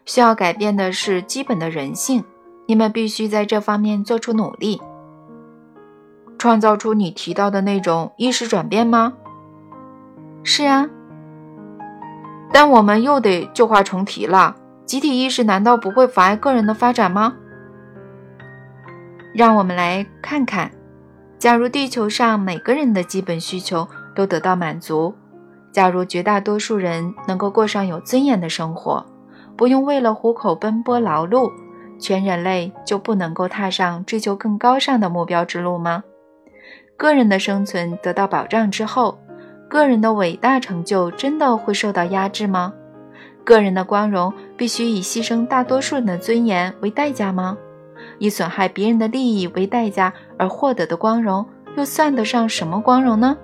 [0.05, 2.25] 需要改变的是基本的人性，
[2.67, 4.81] 你们必须在这方面做出努力，
[6.39, 9.15] 创造出你提到的那种意识转变吗？
[10.45, 10.89] 是啊。
[12.51, 17.35] 但我们又得旧话重提了，集体意识难道不会妨碍个人的发展吗？
[19.35, 20.71] 让我们来看看，
[21.39, 25.15] 假如地球上每个人的基本需求都得到满足，
[25.71, 29.05] 假如绝大多数人能够过上有尊严的生活，
[29.57, 31.53] 不用为了糊口奔波劳碌，
[32.01, 36.03] 全人类就不能够踏上追求更高尚的目标之路吗？
[36.99, 39.17] 个人的生存得到保障之后，
[39.69, 42.75] 个人的伟大成就真的会受到压制吗？
[43.45, 47.57] 个人的光荣必须以牺牲大多数人的尊严为代价吗？
[48.19, 53.39] 以损害别人的利益为代价而获得的光荣，又算得上什么光荣呢？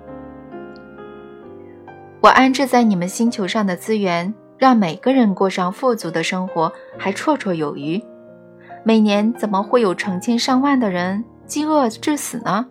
[2.19, 8.03] 我安置在你们星球上的资源，让每个人过上富足的生活，还绰绰有余。
[8.83, 12.67] 每年怎么会有成千上万的人饥饿致死呢？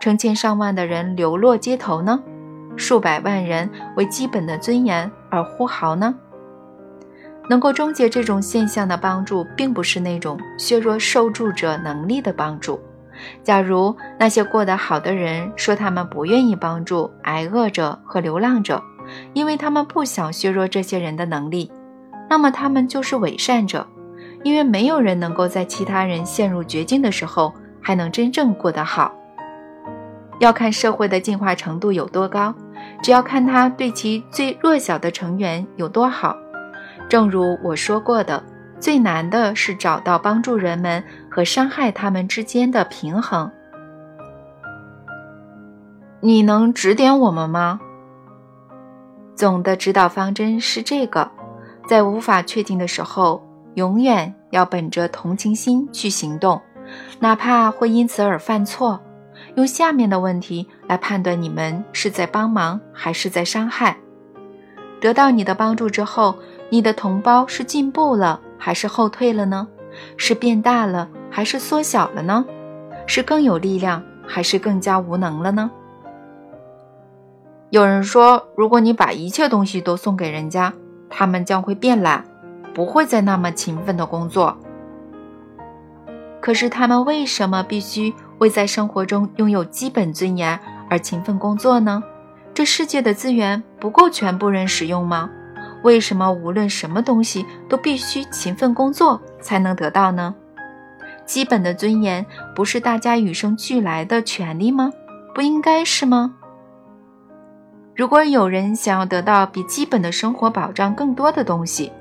[0.00, 2.20] 成千上万的人流落街头呢？
[2.76, 6.14] 数百万人为基本的尊严而呼号呢？
[7.48, 12.80] 能够终结这种现象的帮助，并不是那种削弱受助者能力的帮助。
[13.42, 18.82] 假如那些过得好的人说他们不愿意帮助挨饿者和流浪者，
[19.32, 21.70] 因为他们不想削弱这些人的能力，
[22.28, 23.86] 那么他们就是伪善者。
[24.42, 29.12] 因为没有人能够在其他人陷入绝境的时候还能真正过得好。
[30.38, 32.54] 要看社会的进化程度有多高，
[33.02, 36.36] 只要看他对其最弱小的成员有多好。
[37.08, 38.42] 正如我说过的，
[38.78, 43.50] 最难的是找到帮助人们和伤害他们之间的平衡。
[46.20, 47.80] 你能指点我们吗？
[49.34, 51.30] 总的指导方针是这个：
[51.86, 56.60] 在无法确定的时候，永远要本着同情心去行动，
[57.20, 59.00] 哪怕会因此而犯错。
[59.56, 63.96] 用下面的问题来判断你们是在帮忙还是在伤害。
[65.00, 66.34] 得到你的帮助之后。
[66.68, 69.68] 你的同胞是进步了还是后退了呢？
[70.16, 72.44] 是变大了还是缩小了呢？
[73.06, 75.70] 是更有力量还是更加无能了呢？
[77.70, 80.72] 有人说，如果你把一切东西都送给人家，
[81.08, 82.24] 他们将会变懒，
[82.74, 84.58] 不会再那么勤奋的工作。
[86.40, 92.02] 可是他们为什么必须为在生活中拥有基本尊严而勤奋工作呢？
[92.54, 95.30] 这世界的资源不够全部人使用吗？
[95.82, 100.34] 为什么无论什么东西都必须勤奋工作才能得到呢？
[101.24, 104.90] 基本的尊严不是大家与生俱来的权利吗？
[105.34, 106.34] 不应该是吗？
[107.94, 111.92] 如果有人想要得到比基本的生活保障更多的东西，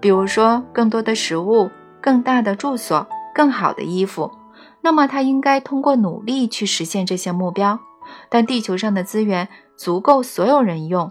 [0.00, 4.30] 比如说更多的食物、更大的住所、更好的衣服，
[4.82, 7.78] 那么他应该通过努力去实现这些目标。
[8.28, 11.10] 但地球上的资源足够所有人用。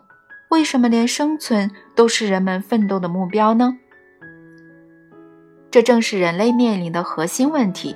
[0.49, 3.77] 为什么连生存都是人们奋斗的目标呢？
[5.71, 7.95] 这正是人类面临的核心问题。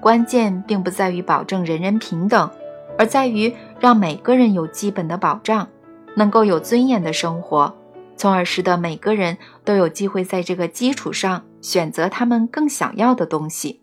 [0.00, 2.50] 关键并不在于保证人人平等，
[2.98, 5.68] 而在于让每个人有基本的保障，
[6.16, 7.76] 能够有尊严的生活，
[8.16, 13.81] 从而使得每个人都有机会在这个基础上选择他们更想要的东西。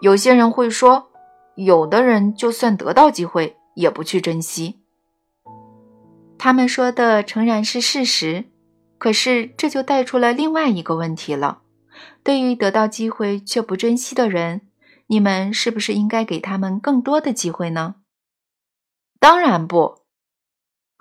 [0.00, 1.08] 有些人会说，
[1.54, 4.80] 有的人就算得到机会，也不去珍惜。
[6.38, 8.44] 他们说的诚然是事实，
[8.98, 11.62] 可是这就带出了另外一个问题了：
[12.22, 14.62] 对于得到机会却不珍惜的人，
[15.06, 17.96] 你们是不是应该给他们更多的机会呢？
[19.18, 20.02] 当然不。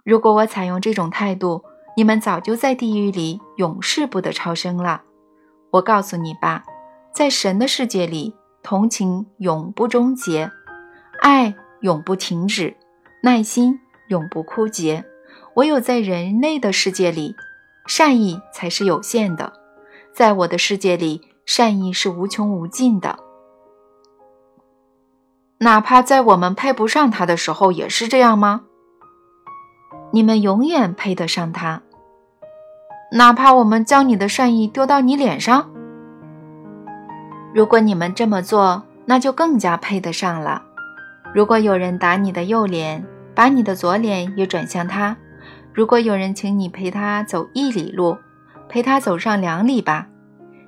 [0.05, 1.63] 如果我采用这种态度，
[1.97, 5.03] 你们早就在地狱里永世不得超生了。
[5.71, 6.63] 我告诉你吧，
[7.13, 8.33] 在神的世界里，
[8.64, 10.49] 同情永不终结，
[11.22, 12.78] 爱永不停止，
[13.22, 15.03] 耐心永不枯竭。
[15.55, 17.36] 唯有在人类的世界里，
[17.86, 19.51] 善意才是有限的；
[20.14, 23.20] 在我的世界里，善意是无穷无尽的。
[25.59, 28.64] 哪怕在我们配不上他的时候，也是这样吗？
[30.11, 31.82] 你们永远配得上他。
[33.11, 35.70] 哪怕我们将你的善意丢到你脸上，
[37.53, 40.63] 如果你们这么做，那就更加配得上了。
[41.33, 45.15] 如果有人打你的右脸，把你的左脸也转向他；
[45.73, 48.17] 如果有人请你陪他走一里路，
[48.67, 50.07] 陪他走上两里吧。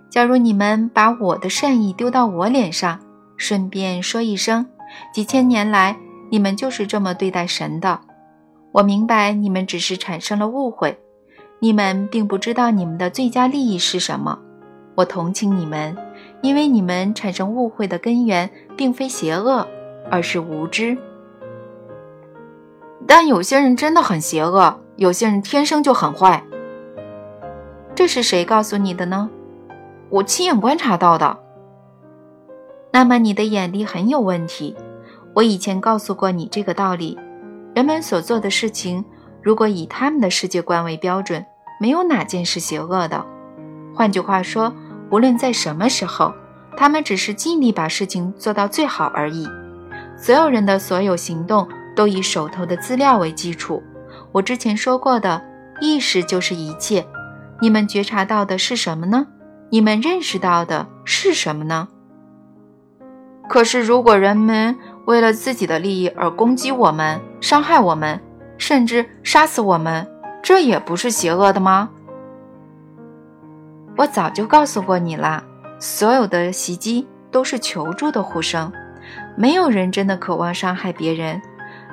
[0.09, 2.99] 假如你们把我的善意丢到我脸上，
[3.35, 4.65] 顺便说一声，
[5.11, 5.97] 几千年来
[6.29, 7.99] 你们就是这么对待神的。
[8.71, 10.99] 我明白你们只是产生了误会。
[11.59, 14.37] 你们并不知道你们的最佳利益是什么，
[14.95, 15.95] 我同情你们，
[16.41, 19.67] 因为你们产生误会的根源并非邪恶，
[20.09, 20.97] 而是无知。
[23.07, 26.43] 但有些人真的很邪恶，有些人天生就很坏。
[27.93, 29.29] 这是谁告诉你的呢？
[30.09, 31.39] 我亲眼观察到的。
[32.91, 34.75] 那么你的眼力很有问题。
[35.33, 37.17] 我以前告诉过你这个道理：
[37.73, 39.03] 人们所做的事情。
[39.41, 41.45] 如果以他们的世界观为标准，
[41.79, 43.23] 没有哪件是邪恶的。
[43.93, 44.73] 换句话说，
[45.11, 46.33] 无论在什么时候，
[46.75, 49.47] 他们只是尽力把事情做到最好而已。
[50.17, 53.83] 所有人的所有行动都以手头的资料为基础。
[54.31, 55.41] 我之前说过的，
[55.79, 57.05] 意识就是一切。
[57.61, 59.27] 你们觉察到的是什么呢？
[59.69, 61.87] 你们认识到的是什么呢？
[63.47, 64.75] 可是，如果人们
[65.05, 68.19] 为了自己的利益而攻击我们、伤害我们，
[68.57, 70.07] 甚至杀死我们，
[70.41, 71.89] 这也不是邪恶的吗？
[73.97, 75.43] 我早就告诉过你了，
[75.79, 78.71] 所有的袭击都是求助的呼声，
[79.37, 81.41] 没有人真的渴望伤害别人。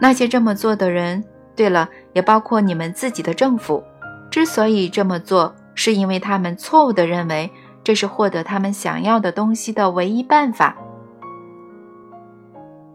[0.00, 1.22] 那些这么做的人，
[1.54, 3.84] 对了，也包括你们自己的政府，
[4.30, 7.48] 之所以这么做，是因为他们错误地认为
[7.84, 10.76] 这是获得他们想要的东西的唯一办法。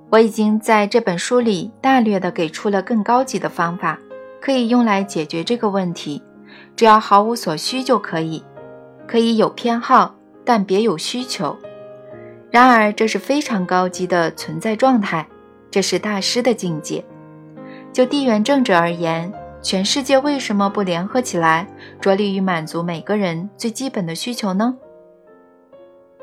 [0.10, 3.97] 我已经在这本书里大略地给出了更高级的方法，
[4.41, 6.22] 可以用来解决这个问题。
[6.76, 8.43] 只要毫无所需就可以，
[9.08, 11.58] 可以有偏好，但别有需求。
[12.51, 15.28] 然而，这是非常高级的存在状态，
[15.72, 17.03] 这是大师的境界。
[17.91, 19.32] 就地缘政治而言，
[19.62, 21.68] 全世界为什么不联合起来，
[21.99, 24.76] 着力于满足每个人最基本的需求呢？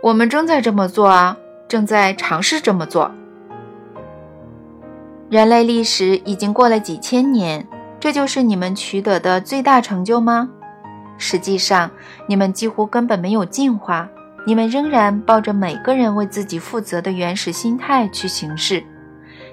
[0.03, 3.11] 我们正在这么做啊，正在尝试这么做。
[5.30, 7.66] 人类历史已经过了几千年，
[7.99, 10.51] 这就是你们取得的最大成就吗？
[11.16, 11.90] 实际上，
[12.26, 14.08] 你们几乎根本没有进化，
[14.46, 18.84] 你们仍然抱着每个人为自己负责的原始心态去行事。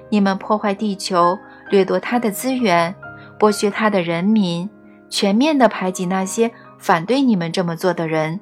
[0.09, 1.37] 你们破坏地球，
[1.69, 2.93] 掠夺它的资源，
[3.39, 4.69] 剥削它的人民，
[5.09, 8.39] 全面地排挤那些反对你们这么做的人，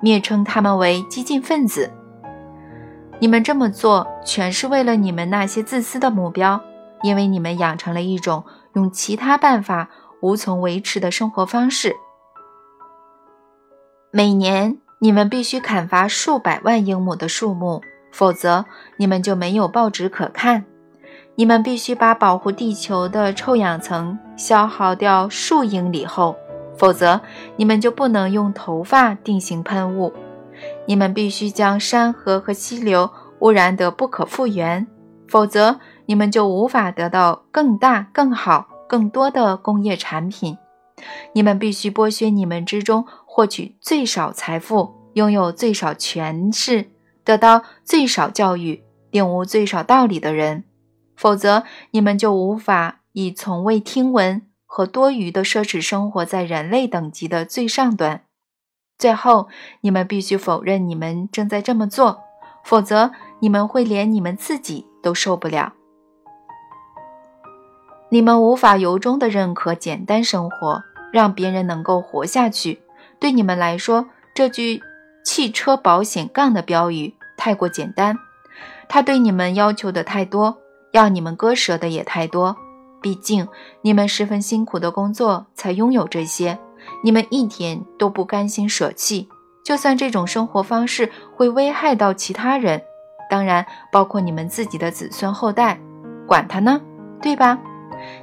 [0.00, 1.90] 蔑称他们为激进分子。
[3.20, 6.60] 你们这么做全是为了你们那些自私的目标，
[7.02, 9.88] 因为你们养成了一种用其他办法
[10.20, 11.94] 无从维持的生活方式。
[14.14, 18.66] 每年你们必须砍伐数百万英亩的树木，否则
[18.98, 20.66] 你们就没有报纸可看。
[21.34, 26.36] 你们必须把保护地球的臭氧层消耗掉数英里后，
[26.76, 27.18] 否则
[27.56, 30.12] 你们就不能用头发定型喷雾。
[30.84, 34.86] 你们必须将山河和溪流污染得不可复原，
[35.26, 40.58] 否则你们就无法得到更大、更好、更多的工业产品。
[41.32, 46.90] 你们必须剥削你们之中获取最少财富、拥有最少权势、
[47.24, 50.64] 得到最少教育、领悟最少道理的人，
[51.16, 58.24] 否则你们就无法以从未听闻和多余的奢侈生活在人类等级的最上端。
[58.98, 59.48] 最后，
[59.80, 62.20] 你们必须否认你们正在这么做，
[62.62, 65.72] 否则你们会连你们自己都受不了。
[68.10, 72.81] 你们无法由衷的认可简单生活，让别人能够活下去。
[73.22, 74.04] 对你们来说，
[74.34, 74.82] 这句
[75.24, 78.18] “汽车保险杠”的标语太过简单，
[78.88, 80.58] 它对你们要求的太多，
[80.90, 82.56] 要你们割舍的也太多。
[83.00, 83.46] 毕竟，
[83.82, 86.58] 你们十分辛苦的工作才拥有这些。
[87.04, 89.28] 你们一点都不甘心舍弃，
[89.64, 92.82] 就算这种生活方式会危害到其他人，
[93.30, 95.78] 当然包括你们自己的子孙后代，
[96.26, 96.80] 管他呢，
[97.20, 97.56] 对吧？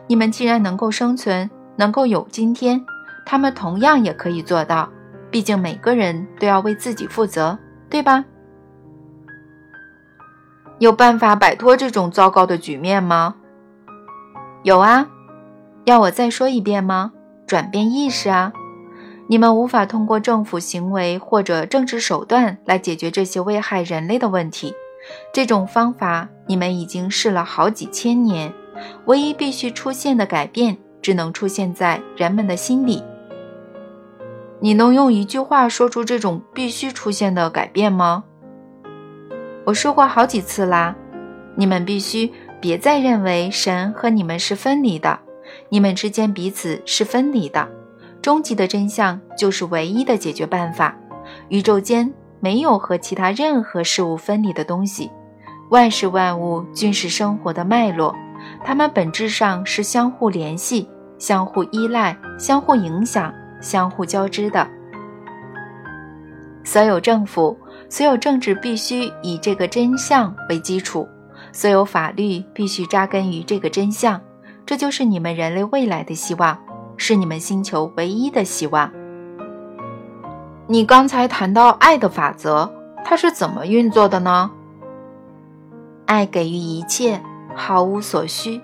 [0.08, 2.86] 你们既然能够生存，能够有今天，
[3.26, 4.90] 他们同样也可以做到。
[5.32, 7.58] 毕竟每个人都要为自己负责，
[7.90, 8.26] 对吧？
[10.80, 13.36] 有办法摆脱这种糟糕的局面吗？
[14.64, 15.08] 有啊，
[15.86, 17.12] 要我再说一遍吗？
[17.46, 18.54] 转变意识啊！
[19.28, 24.74] 你们无法通过政府行为或者政治手段来解决这些危害人类的问题。
[25.34, 28.54] 这种方法你们已经试了好几千年。
[29.06, 33.04] 唯一必须出现的改变，只能出现在人们的心里。
[34.60, 38.24] 你能用一句话说出这种必须出现的改变吗？
[39.66, 40.96] 我说过好几次啦，
[41.56, 45.20] 你们必须别再认为神和你们是分离的，
[45.70, 47.68] 你们之间彼此是分离的。
[48.22, 50.98] 终极的真相就是唯一的解决办法。
[51.48, 55.10] 宇宙间没有和其他任何事物分离的东西，
[55.70, 58.14] 万事万物均是生活的脉络，
[58.64, 64.68] 它们本质上是相互联系、相互依赖、相互影响、相互交织的。
[66.64, 67.58] 所有政府。
[67.92, 71.08] 所有政治必须以这个真相为基础，
[71.52, 74.22] 所有法律必须扎根于这个真相。
[74.64, 76.56] 这就是你们人类未来的希望，
[76.98, 78.92] 是你们星球唯一的希望。
[80.68, 82.72] 你刚才谈到爱的法则，
[83.04, 84.52] 它是怎么运作的呢？
[86.06, 87.20] 爱给予一切，
[87.56, 88.62] 毫无所需。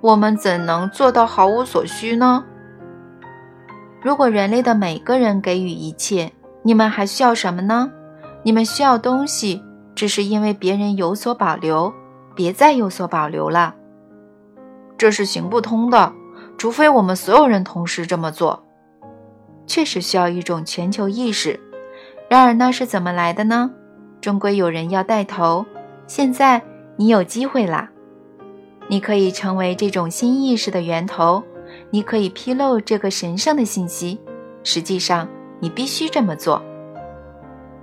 [0.00, 2.44] 我们怎能做到毫无所需呢？
[4.02, 6.32] 如果人类的每个人给予一切。
[6.62, 7.90] 你们还需要什么呢？
[8.42, 9.62] 你们需要东西，
[9.94, 11.94] 只是因为别人有所保留，
[12.34, 13.74] 别再有所保留了。
[14.98, 16.12] 这是行不通的，
[16.58, 18.64] 除非我们所有人同时这么做。
[19.66, 21.58] 确实需要一种全球意识，
[22.28, 23.70] 然而那是怎么来的呢？
[24.20, 25.64] 终归有人要带头。
[26.06, 26.60] 现在
[26.98, 27.88] 你有机会啦，
[28.88, 31.42] 你可以成为这种新意识的源头，
[31.88, 34.20] 你可以披露这个神圣的信息。
[34.62, 35.26] 实际上。
[35.60, 36.62] 你必须这么做，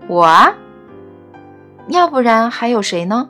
[0.08, 0.26] 我，
[1.90, 3.30] 要不然还有谁呢？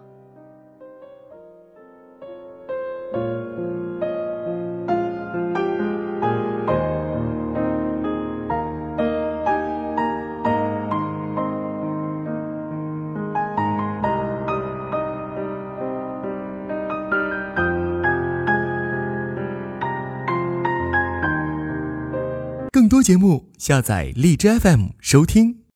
[23.05, 25.59] 节目，下载荔枝 FM 收听。